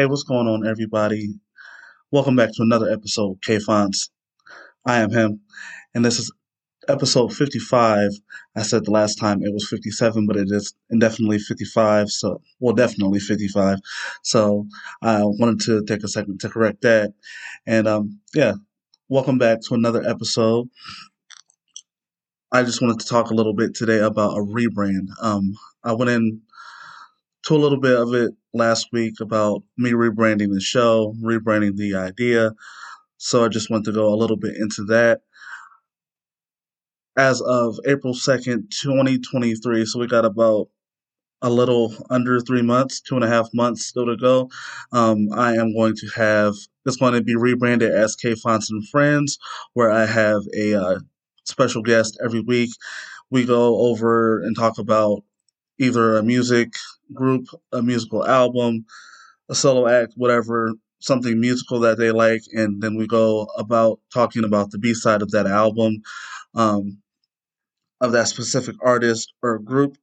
[0.00, 1.34] Hey, what's going on, everybody?
[2.10, 4.08] Welcome back to another episode of K Fonts.
[4.86, 5.40] I am him,
[5.94, 6.32] and this is
[6.88, 8.08] episode 55.
[8.56, 12.08] I said the last time it was 57, but it is indefinitely 55.
[12.08, 13.80] So, well, definitely 55.
[14.22, 14.66] So,
[15.02, 17.12] I wanted to take a second to correct that.
[17.66, 18.54] And, um, yeah,
[19.10, 20.70] welcome back to another episode.
[22.50, 25.08] I just wanted to talk a little bit today about a rebrand.
[25.20, 25.52] Um,
[25.84, 26.40] I went in
[27.46, 31.94] to a little bit of it last week about me rebranding the show, rebranding the
[31.94, 32.52] idea.
[33.18, 35.20] So I just want to go a little bit into that.
[37.16, 40.68] As of April 2nd, 2023, so we got about
[41.42, 44.50] a little under three months, two and a half months still to go.
[44.92, 48.86] Um, I am going to have, it's going to be rebranded as K Fonts and
[48.88, 49.38] Friends,
[49.74, 50.98] where I have a uh,
[51.44, 52.70] special guest every week.
[53.30, 55.22] We go over and talk about
[55.78, 56.74] either a music
[57.14, 58.84] group, a musical album,
[59.48, 64.44] a solo act, whatever, something musical that they like, and then we go about talking
[64.44, 66.02] about the B side of that album,
[66.54, 66.98] um,
[68.00, 69.96] of that specific artist or group.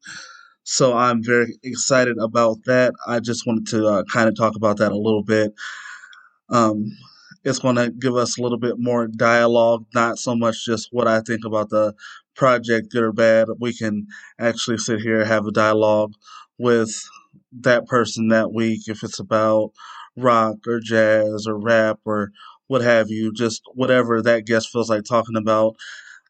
[0.63, 2.94] So I'm very excited about that.
[3.08, 5.53] I just wanted to uh, kind of talk about that a little bit.
[6.50, 6.91] Um,
[7.44, 11.08] it's going to give us a little bit more dialogue, not so much just what
[11.08, 11.94] I think about the
[12.38, 13.48] project, good or bad.
[13.60, 14.08] We can
[14.40, 16.14] actually sit here and have a dialogue
[16.58, 16.92] with
[17.52, 19.72] that person that week if it's about
[20.16, 22.32] rock or jazz or rap or
[22.68, 25.76] what have you, just whatever that guest feels like talking about.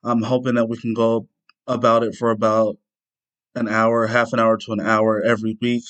[0.03, 1.27] I'm hoping that we can go
[1.67, 2.77] about it for about
[3.55, 5.83] an hour, half an hour to an hour every week.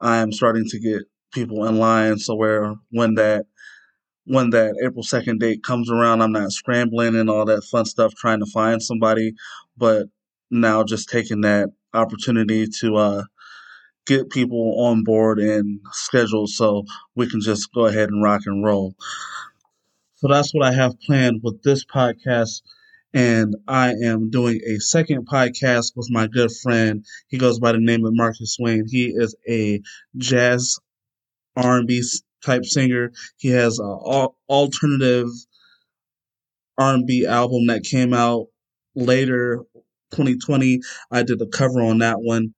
[0.00, 3.46] I am starting to get people in line so where when that
[4.26, 8.14] when that April 2nd date comes around, I'm not scrambling and all that fun stuff
[8.14, 9.34] trying to find somebody,
[9.76, 10.06] but
[10.50, 13.22] now just taking that opportunity to uh,
[14.06, 16.84] get people on board and scheduled so
[17.14, 18.94] we can just go ahead and rock and roll.
[20.16, 22.62] So that's what I have planned with this podcast.
[23.12, 27.04] And I am doing a second podcast with my good friend.
[27.28, 28.86] He goes by the name of Marcus Waine.
[28.88, 29.80] He is a
[30.16, 30.78] jazz
[31.56, 32.02] R&B
[32.44, 33.12] type singer.
[33.38, 33.98] He has an
[34.48, 35.28] alternative
[36.78, 38.46] R&B album that came out
[38.94, 39.60] later
[40.12, 40.80] 2020.
[41.10, 42.54] I did a cover on that one.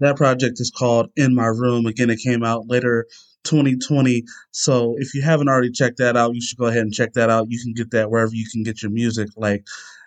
[0.00, 1.86] That project is called In My Room.
[1.86, 3.06] Again, it came out later
[3.44, 4.24] 2020.
[4.52, 7.30] So if you haven't already checked that out, you should go ahead and check that
[7.30, 7.46] out.
[7.48, 9.64] You can get that wherever you can get your music, like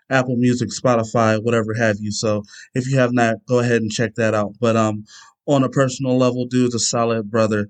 [0.10, 2.12] Apple Music, Spotify, whatever have you.
[2.12, 2.44] So
[2.74, 4.54] if you have not, go ahead and check that out.
[4.60, 5.06] But um,
[5.46, 7.68] on a personal level, dude's a solid brother.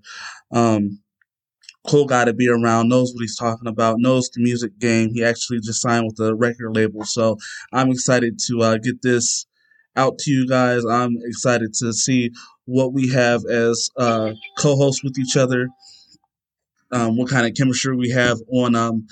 [0.52, 1.00] Um,
[1.88, 5.10] cool guy to be around, knows what he's talking about, knows the music game.
[5.14, 7.04] He actually just signed with a record label.
[7.06, 7.38] So
[7.74, 9.46] I'm excited to uh, get this
[9.96, 10.86] out to you guys.
[10.86, 12.32] I'm excited to see
[12.66, 15.68] what we have as uh, co hosts with each other,
[16.92, 19.08] um, what kind of chemistry we have on um,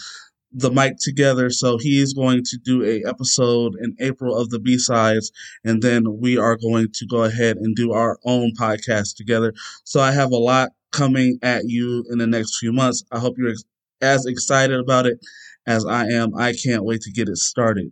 [0.52, 1.50] the mic together.
[1.50, 5.32] So he's going to do a episode in April of the B sides,
[5.64, 9.54] and then we are going to go ahead and do our own podcast together.
[9.84, 13.04] So I have a lot coming at you in the next few months.
[13.12, 13.54] I hope you're
[14.02, 15.20] as excited about it
[15.68, 16.36] as I am.
[16.36, 17.92] I can't wait to get it started.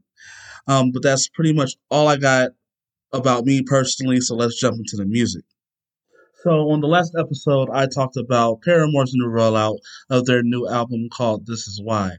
[0.68, 2.52] Um, but that's pretty much all I got
[3.14, 4.20] about me personally.
[4.20, 5.44] So let's jump into the music.
[6.44, 9.78] So on the last episode, I talked about Paramore's new rollout
[10.10, 12.18] of their new album called "This Is Why,"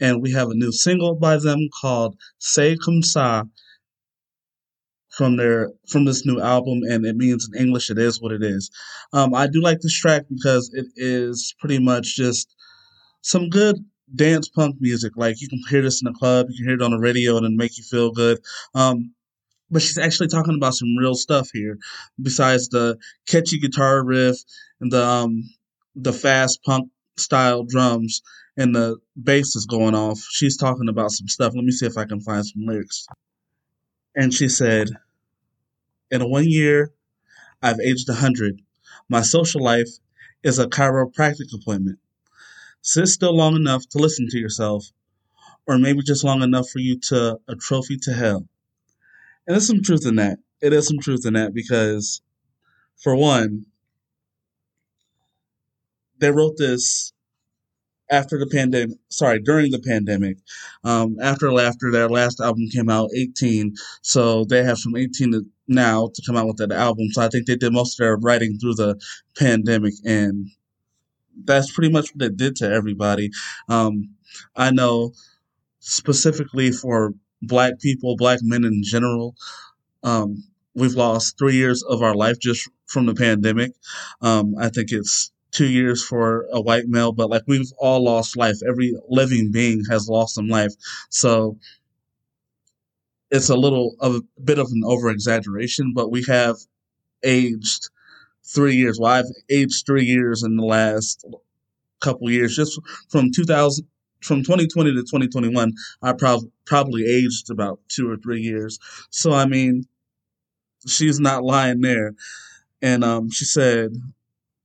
[0.00, 3.48] and we have a new single by them called C'est Comme Ça."
[5.20, 8.42] From their from this new album, and it means in English, it is what it
[8.42, 8.70] is.
[9.12, 12.56] Um, I do like this track because it is pretty much just
[13.20, 13.76] some good
[14.16, 15.12] dance punk music.
[15.16, 17.36] Like you can hear this in the club, you can hear it on the radio,
[17.36, 18.38] and it make you feel good.
[18.74, 19.12] Um,
[19.70, 21.76] but she's actually talking about some real stuff here
[22.20, 24.38] besides the catchy guitar riff
[24.80, 25.42] and the um
[25.94, 28.22] the fast punk style drums
[28.56, 31.98] and the bass is going off she's talking about some stuff let me see if
[31.98, 33.06] i can find some lyrics
[34.14, 34.88] and she said
[36.10, 36.92] in one year
[37.62, 38.60] i've aged a 100
[39.08, 39.88] my social life
[40.42, 41.98] is a chiropractic appointment
[42.82, 44.86] sit still long enough to listen to yourself
[45.66, 48.46] or maybe just long enough for you to atrophy to hell
[49.50, 50.38] and there's some truth in that.
[50.60, 52.22] It is some truth in that because,
[52.96, 53.66] for one,
[56.18, 57.12] they wrote this
[58.10, 58.96] after the pandemic.
[59.08, 60.36] Sorry, during the pandemic.
[60.84, 65.46] Um, after Laughter, their last album came out 18, so they have from 18 to
[65.70, 67.08] now to come out with that album.
[67.12, 69.00] So I think they did most of their writing through the
[69.38, 70.48] pandemic, and
[71.44, 73.30] that's pretty much what it did to everybody.
[73.68, 74.10] Um,
[74.56, 75.12] I know
[75.80, 79.34] specifically for black people, black men in general.
[80.02, 80.44] Um,
[80.74, 83.72] we've lost three years of our life just from the pandemic.
[84.20, 88.36] Um, I think it's two years for a white male, but like we've all lost
[88.36, 88.56] life.
[88.68, 90.72] Every living being has lost some life.
[91.08, 91.58] So
[93.30, 96.56] it's a little of a bit of an over exaggeration, but we have
[97.22, 97.88] aged
[98.44, 98.98] three years.
[98.98, 101.24] Well, I've aged three years in the last
[102.00, 103.86] couple years, just from 2000,
[104.22, 105.72] from 2020 to 2021.
[106.02, 108.78] I prob- probably aged about two or three years.
[109.10, 109.84] So, I mean,
[110.86, 112.14] she's not lying there.
[112.82, 113.90] And um, she said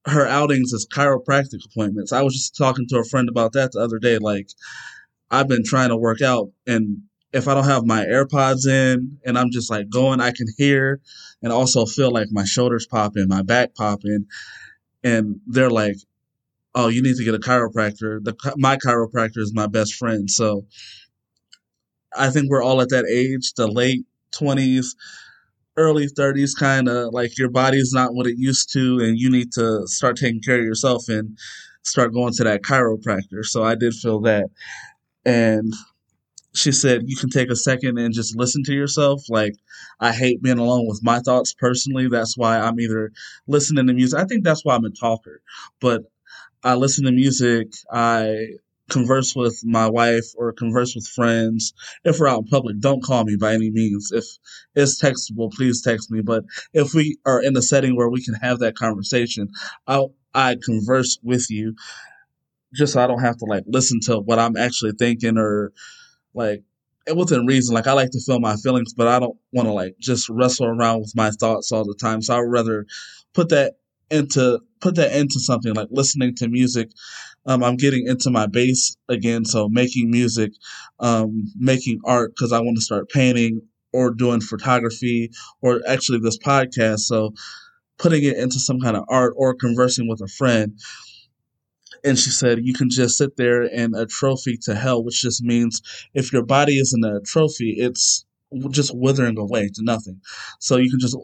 [0.05, 2.11] her outings is chiropractic appointments.
[2.11, 4.17] I was just talking to a friend about that the other day.
[4.17, 4.49] Like,
[5.29, 6.99] I've been trying to work out and
[7.35, 11.01] if I don't have my AirPods in and I'm just like going, I can hear
[11.43, 14.27] and also feel like my shoulders popping, my back popping.
[15.03, 15.97] And they're like,
[16.73, 18.23] oh, you need to get a chiropractor.
[18.23, 20.31] The, my chiropractor is my best friend.
[20.31, 20.65] So
[22.15, 24.95] I think we're all at that age, the late 20s,
[25.75, 29.51] early 30s, kind of like your body's not what it used to, and you need
[29.53, 31.37] to start taking care of yourself and
[31.83, 33.43] start going to that chiropractor.
[33.43, 34.45] So I did feel that.
[35.25, 35.73] And
[36.55, 39.23] she said you can take a second and just listen to yourself.
[39.29, 39.53] Like
[39.99, 42.07] i hate being alone with my thoughts personally.
[42.07, 43.11] That's why i'm either
[43.47, 44.19] listening to music.
[44.19, 45.41] I think that's why i'm a talker.
[45.79, 46.03] But
[46.63, 48.47] i listen to music i
[48.89, 51.73] converse with my wife or converse with friends.
[52.03, 54.11] If we're out in public don't call me by any means.
[54.11, 54.25] If
[54.75, 56.21] it's textable please text me.
[56.21, 59.49] But if we are in a setting where we can have that conversation
[59.87, 60.03] i
[60.33, 61.75] i converse with you.
[62.73, 65.71] Just so i don't have to like listen to what i'm actually thinking or
[66.35, 66.63] like
[67.07, 67.75] it within reason.
[67.75, 70.67] Like I like to feel my feelings, but I don't want to like just wrestle
[70.67, 72.21] around with my thoughts all the time.
[72.21, 72.85] So I would rather
[73.33, 73.73] put that
[74.11, 76.91] into put that into something like listening to music.
[77.45, 80.51] Um, I'm getting into my bass again, so making music,
[80.99, 83.61] um, making art because I want to start painting
[83.93, 86.99] or doing photography or actually this podcast.
[86.99, 87.33] So
[87.97, 90.77] putting it into some kind of art or conversing with a friend
[92.03, 95.43] and she said you can just sit there in a trophy to hell, which just
[95.43, 95.81] means
[96.13, 98.25] if your body isn't a trophy, it's
[98.69, 100.21] just withering away to nothing.
[100.59, 101.17] So you can just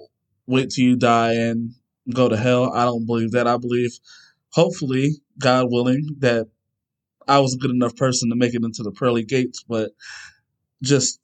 [0.48, 1.74] wait till you die and
[2.14, 2.72] go to hell.
[2.74, 3.48] I don't believe that.
[3.48, 3.92] I believe,
[4.50, 6.48] hopefully, God willing, that
[7.28, 9.92] I was a good enough person to make it into the pearly gates, but
[10.82, 11.20] just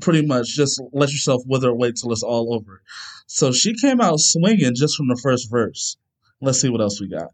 [0.00, 2.82] pretty much just let yourself wither away till it's all over.
[3.26, 5.96] So she came out swinging just from the first verse.
[6.40, 7.32] Let's see what else we got.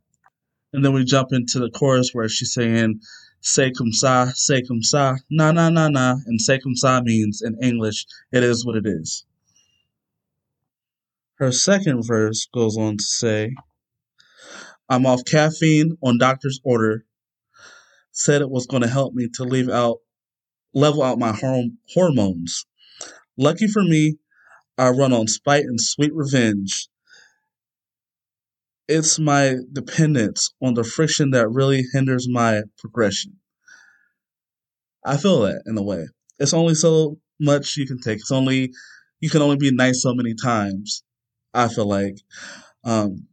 [0.77, 3.01] And then we jump into the chorus where she's saying,
[3.41, 7.41] "C'est comme ça, c'est comme ça, na na na na," and "c'est comme ça" means
[7.41, 9.25] in English, "It is what it is."
[11.37, 13.55] Her second verse goes on to say,
[14.87, 17.07] "I'm off caffeine on doctor's order.
[18.13, 20.01] Said it was going to help me to leave out,
[20.75, 22.67] level out my horm- hormones.
[23.39, 24.19] Lucky for me,
[24.77, 26.91] I run on spite and sweet revenge."
[28.89, 33.37] It's my dependence on the friction that really hinders my progression.
[35.05, 36.07] I feel that in a way.
[36.39, 38.19] It's only so much you can take.
[38.19, 38.73] It's only
[39.21, 41.03] you can only be nice so many times.
[41.55, 42.19] I feel like
[42.85, 43.27] um,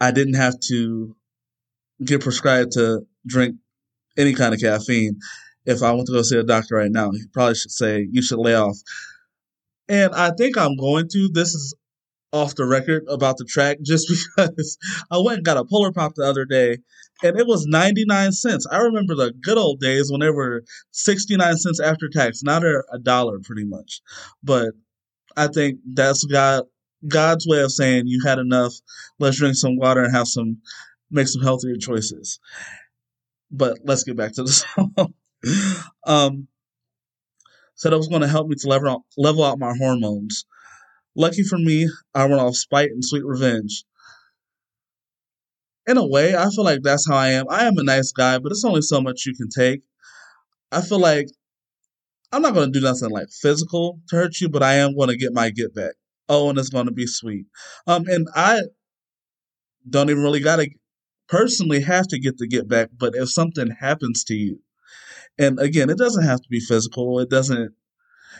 [0.00, 1.16] I didn't have to
[2.04, 3.56] get prescribed to drink
[4.16, 5.18] any kind of caffeine.
[5.64, 8.20] If I went to go see a doctor right now, he probably should say you
[8.22, 8.76] should lay off.
[9.88, 11.28] And I think I'm going to.
[11.32, 11.74] This is
[12.32, 14.78] off the record about the track just because
[15.10, 16.78] I went and got a Polar Pop the other day
[17.22, 18.66] and it was 99 cents.
[18.70, 22.42] I remember the good old days when they were 69 cents after tax.
[22.42, 24.00] Now they're a dollar pretty much.
[24.42, 24.74] But
[25.36, 26.64] I think that's God
[27.06, 28.74] God's way of saying you had enough.
[29.18, 30.58] Let's drink some water and have some
[31.10, 32.40] make some healthier choices.
[33.50, 35.14] But let's get back to the song.
[36.06, 36.48] um,
[37.74, 40.44] said it was going to help me to level out, level out my hormones.
[41.14, 43.84] Lucky for me, I run off spite and sweet revenge.
[45.86, 47.46] In a way, I feel like that's how I am.
[47.50, 49.82] I am a nice guy, but it's only so much you can take.
[50.70, 51.26] I feel like
[52.30, 55.10] I'm not going to do nothing like physical to hurt you, but I am going
[55.10, 55.92] to get my get back.
[56.28, 57.46] Oh, and it's going to be sweet.
[57.86, 58.62] Um, and I
[59.88, 60.70] don't even really got to
[61.28, 64.60] personally have to get the get back, but if something happens to you,
[65.38, 67.18] and again, it doesn't have to be physical.
[67.18, 67.74] It doesn't,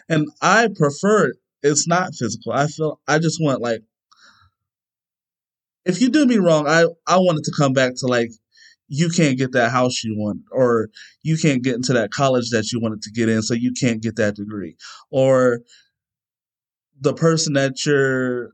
[0.09, 2.53] and I prefer it's not physical.
[2.53, 3.83] I feel I just want like
[5.85, 8.31] if you do me wrong, I I want it to come back to like
[8.89, 10.91] you can't get that house you want or
[11.23, 14.03] you can't get into that college that you wanted to get in so you can't
[14.03, 14.77] get that degree.
[15.11, 15.61] Or
[17.01, 18.51] the person that you're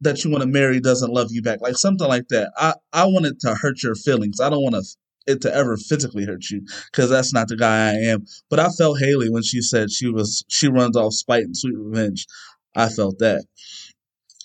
[0.00, 2.52] that you want to marry doesn't love you back like something like that.
[2.56, 4.40] I i want it to hurt your feelings.
[4.40, 4.84] I don't want to
[5.26, 8.26] it to ever physically hurt you because that's not the guy I am.
[8.50, 11.76] But I felt Haley when she said she was she runs off spite and sweet
[11.76, 12.26] revenge.
[12.74, 13.44] I felt that.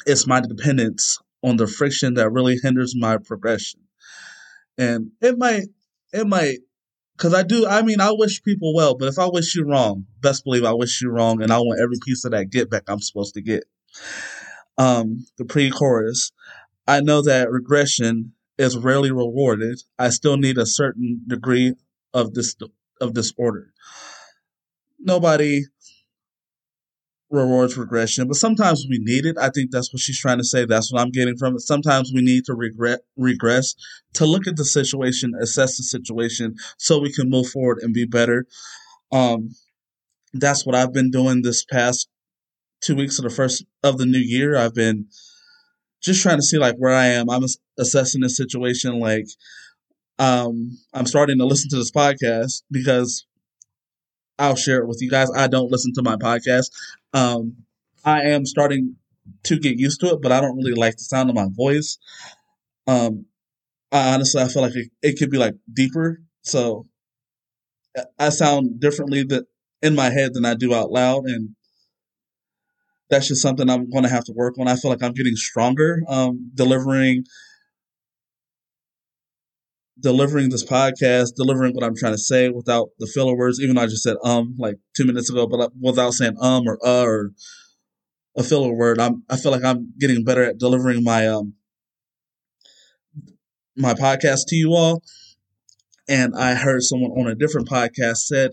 [0.06, 3.82] It's my dependence on the friction that really hinders my progression.
[4.78, 5.64] And it might,
[6.14, 6.60] it might,
[7.16, 10.06] because I do, I mean, I wish people well, but if I wish you wrong,
[10.22, 12.84] best believe I wish you wrong, and I want every piece of that get back
[12.88, 13.64] I'm supposed to get.
[14.78, 16.32] Um, the pre chorus.
[16.88, 19.80] I know that regression is rarely rewarded.
[20.00, 21.74] I still need a certain degree
[22.14, 22.56] of this
[23.00, 23.74] of disorder.
[25.00, 25.66] Nobody
[27.30, 29.38] rewards regression, but sometimes we need it.
[29.38, 30.66] I think that's what she's trying to say.
[30.66, 31.62] That's what I'm getting from it.
[31.62, 33.76] Sometimes we need to regret regress
[34.14, 38.06] to look at the situation, assess the situation, so we can move forward and be
[38.06, 38.46] better.
[39.12, 39.50] Um,
[40.34, 42.10] that's what I've been doing this past
[42.82, 44.56] two weeks of the first of the new year.
[44.58, 45.08] I've been
[46.08, 47.30] just trying to see like where I am.
[47.30, 47.44] I'm
[47.78, 49.00] assessing the situation.
[49.00, 49.28] Like,
[50.18, 53.26] um, I'm starting to listen to this podcast because
[54.40, 55.30] I'll share it with you guys.
[55.36, 56.72] I don't listen to my podcast.
[57.14, 57.58] Um,
[58.04, 58.96] I am starting
[59.44, 61.98] to get used to it, but I don't really like the sound of my voice.
[62.88, 63.26] Um,
[63.92, 66.22] I honestly, I feel like it, it could be like deeper.
[66.42, 66.88] So
[68.20, 69.46] I sound differently that
[69.82, 71.56] in my head than I do out loud, and
[73.10, 74.68] that's just something I'm going to have to work on.
[74.68, 77.24] I feel like I'm getting stronger, um, delivering
[80.00, 83.60] delivering this podcast, delivering what I'm trying to say without the filler words.
[83.60, 86.78] Even though I just said um like two minutes ago, but without saying um or
[86.86, 87.32] uh or
[88.38, 91.54] a filler word, I'm I feel like I'm getting better at delivering my um
[93.76, 95.02] my podcast to you all.
[96.10, 98.52] And I heard someone on a different podcast said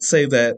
[0.00, 0.56] say that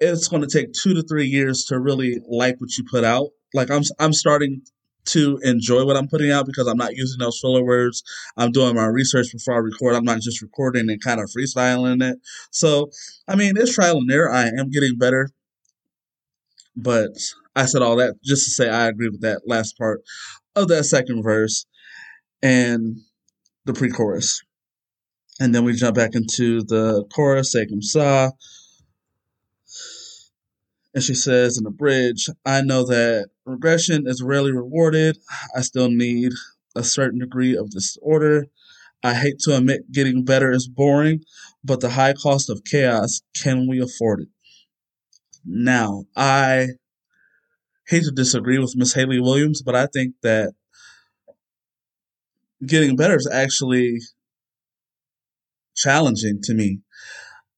[0.00, 3.28] it's going to take two to three years to really like what you put out.
[3.52, 4.62] Like I'm I'm starting
[5.06, 8.02] to enjoy what I'm putting out because I'm not using those filler words.
[8.36, 9.94] I'm doing my research before I record.
[9.94, 12.18] I'm not just recording and kind of freestyling it.
[12.50, 12.90] So,
[13.28, 14.32] I mean, it's trial and error.
[14.32, 15.28] I am getting better.
[16.76, 17.10] But
[17.54, 20.00] I said all that just to say I agree with that last part
[20.56, 21.66] of that second verse
[22.42, 22.98] and
[23.64, 24.42] the pre chorus.
[25.40, 28.30] And then we jump back into the chorus, C'est Comme Ça.
[30.94, 35.18] And she says in the bridge, I know that regression is rarely rewarded.
[35.54, 36.32] I still need
[36.76, 38.46] a certain degree of disorder.
[39.02, 41.24] I hate to admit getting better is boring,
[41.62, 44.28] but the high cost of chaos, can we afford it?
[45.44, 46.68] Now, I
[47.86, 50.54] hate to disagree with Miss Haley Williams, but I think that
[52.64, 53.98] getting better is actually
[55.76, 56.80] challenging to me.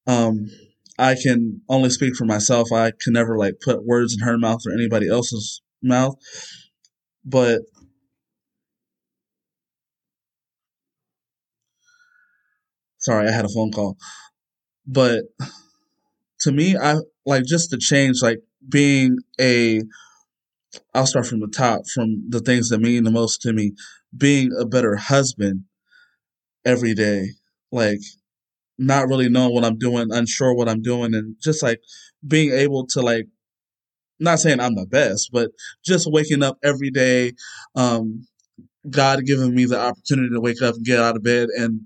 [0.07, 0.51] Um,
[0.99, 2.73] I can only speak for myself.
[2.73, 6.17] I can never like put words in her mouth or anybody else's mouth.
[7.25, 7.63] But
[12.99, 13.97] sorry, I had a phone call.
[14.87, 15.25] But
[16.41, 18.39] to me, I like just the change, like
[18.69, 19.83] being a
[20.95, 23.73] I'll start from the top, from the things that mean the most to me.
[24.17, 25.65] Being a better husband
[26.65, 27.29] every day.
[27.71, 28.01] Like
[28.79, 31.81] not really knowing what I'm doing, unsure what I'm doing, and just like
[32.27, 33.27] being able to like
[34.19, 35.51] not saying I'm the best, but
[35.85, 37.33] just waking up every day,
[37.75, 38.27] um,
[38.89, 41.81] God giving me the opportunity to wake up and get out of bed, and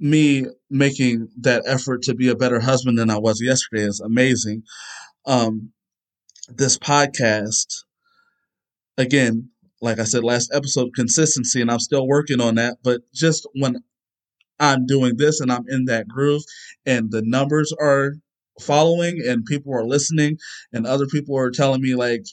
[0.00, 4.62] me making that effort to be a better husband than I was yesterday is amazing.
[5.26, 5.72] Um,
[6.48, 7.84] this podcast,
[8.96, 12.78] again, like I said last episode, consistency, and I'm still working on that.
[12.82, 13.82] But just when
[14.60, 16.42] I'm doing this and I'm in that groove
[16.86, 18.14] and the numbers are
[18.60, 20.38] following and people are listening
[20.72, 22.24] and other people are telling me like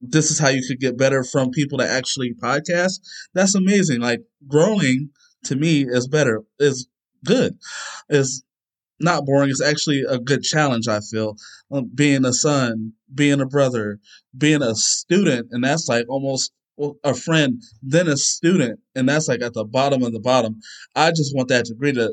[0.00, 3.00] this is how you could get better from people that actually podcast.
[3.32, 4.00] That's amazing.
[4.00, 5.10] Like growing
[5.44, 6.88] to me is better is
[7.24, 7.56] good.
[8.08, 8.44] Is
[9.00, 9.50] not boring.
[9.50, 11.36] It's actually a good challenge i feel.
[11.70, 13.98] Um, being a son being a brother
[14.36, 16.52] being a student and that's like almost
[17.04, 20.60] a friend then a student and that's like at the bottom of the bottom.
[20.96, 22.12] I just want that degree to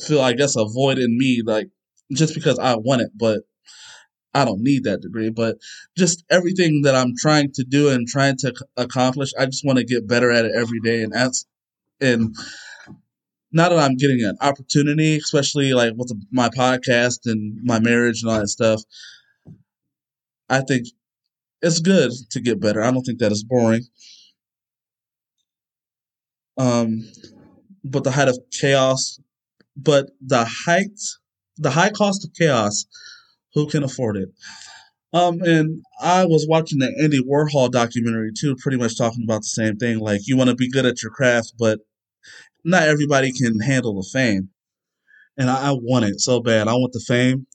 [0.00, 1.68] feel i guess a void in me like
[2.12, 3.40] just because i want it but
[4.34, 5.30] i don't need that degree.
[5.30, 5.58] But
[5.96, 9.84] just everything that i'm trying to do and trying to accomplish i just want to
[9.84, 11.46] get better at it every day and that's
[12.00, 12.34] and
[13.52, 18.32] now that i'm getting an opportunity especially like with my podcast and my marriage and
[18.32, 18.82] all that stuff
[20.50, 20.88] i think
[21.64, 22.82] it's good to get better.
[22.82, 23.82] I don't think that is boring.
[26.58, 27.08] Um,
[27.82, 29.18] but the height of chaos,
[29.76, 30.98] but the height,
[31.56, 32.84] the high cost of chaos,
[33.54, 34.28] who can afford it?
[35.12, 39.44] Um, and I was watching the Andy Warhol documentary too, pretty much talking about the
[39.44, 40.00] same thing.
[40.00, 41.78] Like you want to be good at your craft, but
[42.64, 44.50] not everybody can handle the fame.
[45.36, 46.68] And I, I want it so bad.
[46.68, 47.46] I want the fame.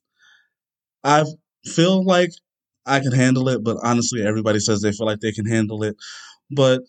[1.04, 1.26] I
[1.66, 2.32] feel like
[2.90, 5.96] I can handle it, but honestly, everybody says they feel like they can handle it.
[6.52, 6.82] But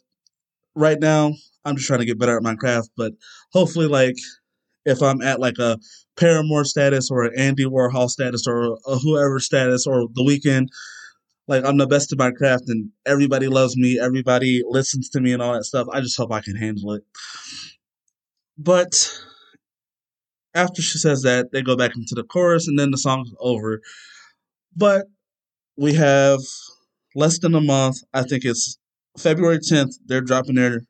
[0.75, 1.33] right now,
[1.65, 2.91] I'm just trying to get better at my craft.
[2.97, 3.13] But
[3.53, 4.17] hopefully, like
[4.85, 5.79] if I'm at like a
[6.17, 10.69] Paramore status or an Andy Warhol status or a whoever status or the Weeknd,
[11.49, 15.33] like I'm the best at my craft and everybody loves me, everybody listens to me
[15.33, 15.89] and all that stuff.
[15.93, 17.03] I just hope I can handle it.
[18.57, 19.11] But
[20.55, 23.81] after she says that, they go back into the chorus and then the song's over.
[24.77, 25.07] But
[25.81, 26.41] we have
[27.15, 27.97] less than a month.
[28.13, 28.79] I think it's
[29.19, 29.95] February 10th.
[30.05, 30.83] They're dropping their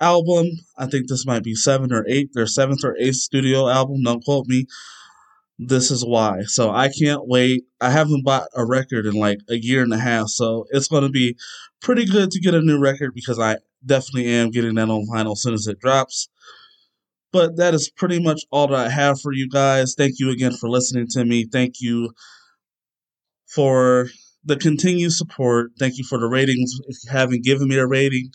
[0.00, 0.46] album.
[0.78, 4.04] I think this might be seven or eight, their seventh or eighth studio album.
[4.04, 4.66] Don't quote me.
[5.58, 6.42] This is why.
[6.42, 7.64] So I can't wait.
[7.80, 11.02] I haven't bought a record in like a year and a half, so it's going
[11.02, 11.36] to be
[11.80, 15.32] pretty good to get a new record because I definitely am getting that on vinyl
[15.32, 16.28] as soon as it drops.
[17.32, 19.94] But that is pretty much all that I have for you guys.
[19.96, 21.44] Thank you again for listening to me.
[21.44, 22.12] Thank you
[23.54, 24.06] for
[24.44, 25.70] the continued support.
[25.78, 26.74] Thank you for the ratings.
[26.86, 28.30] If you haven't given me a rating,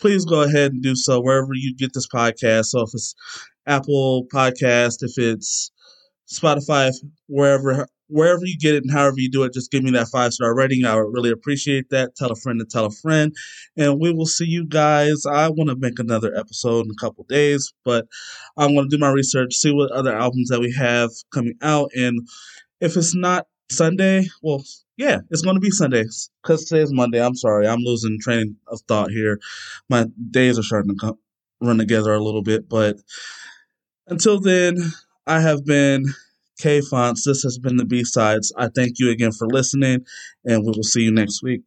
[0.00, 2.66] please go ahead and do so wherever you get this podcast.
[2.66, 3.14] So if it's
[3.66, 5.70] Apple Podcast, if it's
[6.32, 6.92] Spotify,
[7.26, 10.32] wherever wherever you get it and however you do it, just give me that five
[10.32, 10.84] star rating.
[10.84, 12.16] I would really appreciate that.
[12.16, 13.34] Tell a friend to tell a friend.
[13.76, 15.26] And we will see you guys.
[15.26, 18.06] I want to make another episode in a couple days, but
[18.56, 21.90] I'm going to do my research, see what other albums that we have coming out.
[21.94, 22.26] And
[22.80, 24.64] if it's not Sunday, well,
[24.96, 27.22] yeah, it's going to be Sundays because today's Monday.
[27.22, 29.38] I'm sorry, I'm losing train of thought here.
[29.88, 31.18] My days are starting to come,
[31.60, 32.96] run together a little bit, but
[34.06, 34.78] until then,
[35.26, 36.06] I have been
[36.58, 37.24] K Fonts.
[37.24, 38.52] This has been the B sides.
[38.56, 40.04] I thank you again for listening,
[40.44, 41.62] and we will see you next week.